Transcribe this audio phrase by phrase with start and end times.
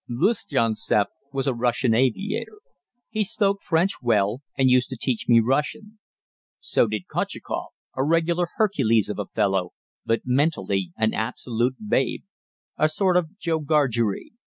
[0.09, 2.57] Lustianseff was a Russian aviator.
[3.11, 5.99] He spoke French well, and used to teach me Russian.
[6.59, 12.23] So did Kotcheskoff, a regular Hercules of a fellow, but mentally an absolute babe
[12.79, 14.31] a sort of Joe Gargery.